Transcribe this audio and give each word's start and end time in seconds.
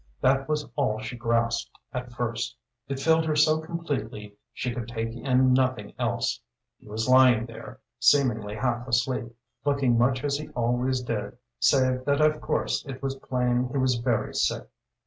That 0.19 0.49
was 0.49 0.67
all 0.75 0.97
she 0.97 1.15
grasped 1.15 1.77
at 1.93 2.11
first; 2.11 2.55
it 2.87 2.99
filled 2.99 3.23
her 3.25 3.35
so 3.35 3.59
completely 3.59 4.33
she 4.51 4.73
could 4.73 4.87
take 4.87 5.15
in 5.15 5.53
nothing 5.53 5.93
else. 5.99 6.41
He 6.79 6.87
was 6.87 7.07
lying 7.07 7.45
there, 7.45 7.79
seemingly 7.99 8.55
half 8.55 8.87
asleep, 8.87 9.27
looking 9.63 9.99
much 9.99 10.23
as 10.23 10.37
he 10.37 10.49
always 10.55 11.01
did, 11.03 11.37
save 11.59 12.03
that 12.05 12.19
of 12.19 12.41
course 12.41 12.83
it 12.87 13.03
was 13.03 13.13
plain 13.17 13.69
he 13.69 13.77
was 13.77 13.93
very 13.97 14.33
sick. 14.33 14.67